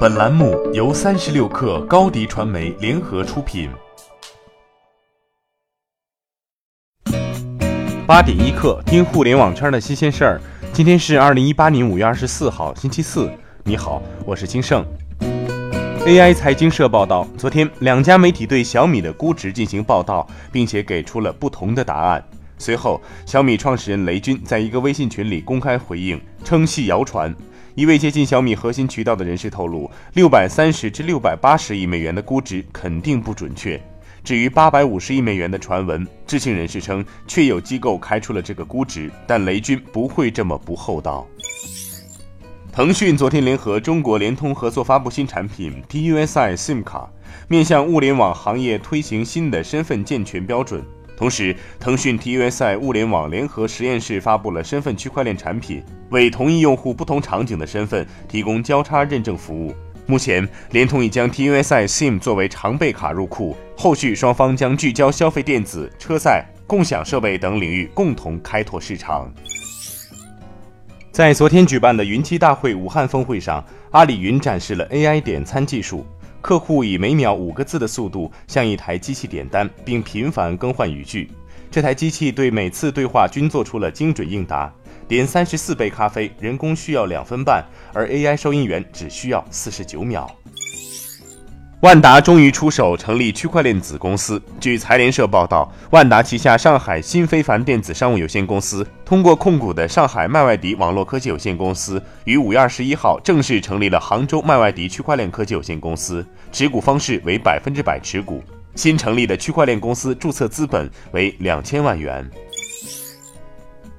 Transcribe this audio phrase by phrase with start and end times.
[0.00, 3.68] 本栏目由三十六氪高低传媒联合出品。
[8.06, 10.40] 八点一刻，听互联网圈的新鲜事儿。
[10.72, 13.30] 今天是二零一八年五月二十四号，星期四。
[13.62, 14.82] 你好，我是金盛。
[16.06, 22.24] AI 财经社报道，昨天两家媒体对小米的估值进行报道，并且给出了不同的答案。
[22.56, 27.36] 随后，小米创始人雷军在一个微信群里公开回应，称系谣传。
[27.74, 33.80] 一位接近小米核心渠道的人士透露，六百三十至六百八十亿美元的估值肯定不准确。
[34.22, 41.26] 至于八百五十亿美元的传闻，知情人士称确有机构开出了这个估值，但雷军不会这么不厚道。
[42.72, 47.08] 腾讯昨天联合中国联通合作发布新产品 TUSI SIM 卡，
[47.48, 50.84] 面向物联网行业推行新的身份健全标准。
[51.20, 59.74] 同时，腾讯 TUSI 物联网联合实验室发布了身份区块链产品，为同一用户不同场景的身份提供交叉认证服务。
[60.06, 69.30] 目前，联通已将 TUSI SIM 作为常备卡入库，后续双方将聚焦消费电子、车载、共享设备等领域，共同开拓市场。
[71.12, 76.06] 在昨天举办的云栖大会武汉峰会上，阿里云展示了 AI 点餐技术。
[76.40, 81.30] 客户以每秒五个字的速度向一台机器点单，并频繁更换语句。
[81.70, 84.72] 这台机器对每次对话均做出了精准应答。
[85.06, 90.30] 点三十四杯咖啡，人工需要两分半，而 AI 收银员只需要四十九秒。
[91.80, 94.40] 万达终于出手成立区块链子公司。
[94.60, 108.44] 据财联社报道，万达旗下上海新非凡电子商务有限公司通过控股的上海麦外迪网络科技有限公司，于五月二十一号正式成立了杭州麦外迪区块链科技有限公司，持股方式为百分之百持股。
[108.74, 112.28] 新成立的区块链公司注册资本为两千万元。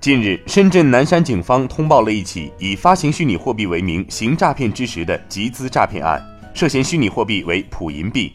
[0.00, 6.24] 近日，深圳南山警方通报了一起以发行虚拟货币为名行诈骗之实的集资诈骗案。
[6.56, 8.32] 涉嫌虚拟货币为普银币，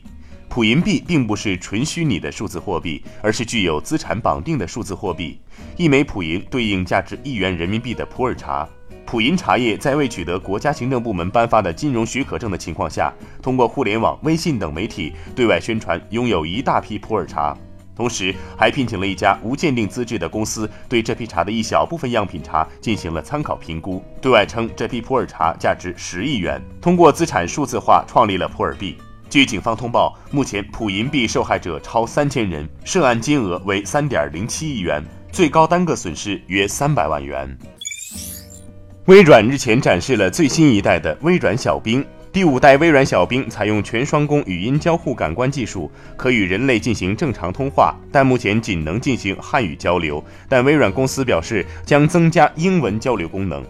[0.47, 5.41] 普银币并不是纯虚拟的数字货币，而是具有资产绑定的数字货币。
[5.75, 8.69] 一枚普银对应价值一元人民币的普洱茶。
[9.07, 13.11] 普银茶叶在未取得国家行政部门颁发的金融许可证的情况下，
[13.41, 17.57] 通过互联网、微信等媒体对外宣传拥有一大批普洱茶。
[17.95, 24.03] 同时，还聘请了一家无鉴定资质的公司，对这批茶的一小部分样品茶进行了参考评估。
[24.21, 28.97] 对外称这批普洱茶价值十亿元，通过资产数字化创立了普洱币。
[29.29, 37.57] 据警方通报，目前普银币受害者超三千人，涉案金额为三点零七亿元，最高单个损失约三百万元。
[39.05, 42.05] 微软日前展示了最新一代的微软小冰。
[42.33, 50.23] 第五代微软小冰采用全双工语音交互感官技术，可与人类进行正常通话，但目前仅能进行汉语交流。
[50.47, 53.61] 但微软公司表示将增加英文交流功能。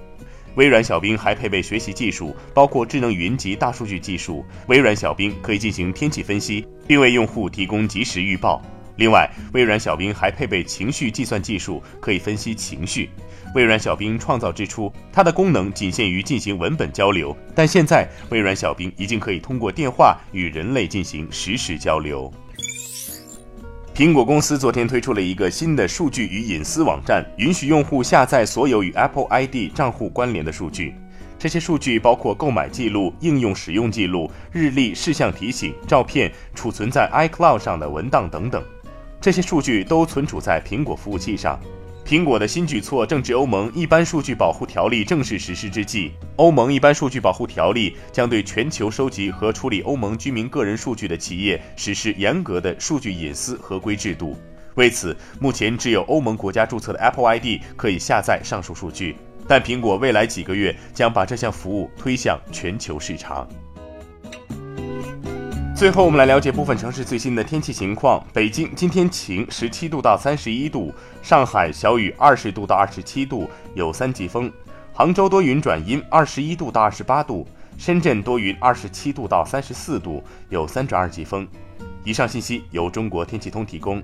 [0.53, 4.45] 微软小冰还配备学习技术，包括智能语音及大数据技术。
[4.67, 8.61] 微软小冰可以进行天气分析，并为用户提供及时预报。
[8.97, 13.09] 另外，微软小冰还配备情绪计算技术，可以分析情绪。
[13.56, 22.31] 微软小冰创造之初，它的功能仅限于进行文本交流，但现在微软小冰已经可以通过电话与人类进行实时交流。
[23.94, 30.96] 苹果公司昨天推出了一个新的数据与隐私网站，允许用户下载所有与 Apple ID 账户关联的数据。
[31.38, 38.63] 这些数据包括购买记录、应用使用记录、日历、事项提醒、照片、储存在 iCloud 上的文档等等。
[39.21, 41.59] 这些数据都存储在苹果服务器上。
[42.03, 46.11] 苹果的新举措正值欧盟一般数据保护条例正式实施之际。
[46.37, 54.35] 欧盟一般数据保护条例将对全球收集和处理欧盟居民个人数据的企业实施严格的数据隐私合规制度。
[54.73, 59.15] 为此，目前只有欧盟国家注册的 Apple ID 可以下载上述数据，
[59.47, 63.47] 但苹果未来几个月将把这项服务推向全球市场。
[65.81, 68.23] 最后，我们来了解部分城市最新的天气情况。
[68.31, 70.93] 北京今天晴，十七度到三十一度；
[71.23, 74.47] 上海小雨，二十度到二十七度，有三级风；
[74.93, 77.43] 杭州多云转阴，二十一度到二十八度；
[77.79, 81.47] 深圳多云，二十七度到三十四度，有三转二级风。
[82.03, 84.03] 以上信息由中国天气通提供。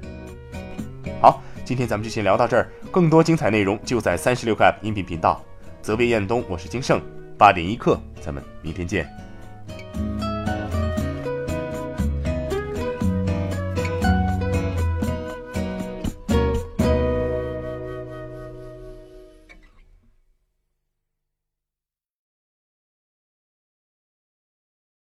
[1.22, 5.46] 好，今天咱们就先聊到这儿，更多精彩内容就在三十六 App 音频频道。
[5.84, 7.00] 责编：彦东，我是金盛，
[7.38, 9.27] 八点一刻，咱们明天见。